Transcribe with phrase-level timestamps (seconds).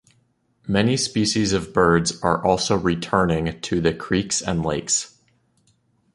[0.67, 5.15] Many species of birds are also returning to the creeks and lakes.